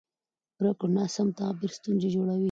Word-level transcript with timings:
د 0.03 0.03
پرېکړو 0.57 0.93
ناسم 0.97 1.27
تعبیر 1.37 1.71
ستونزې 1.77 2.09
جوړوي 2.15 2.39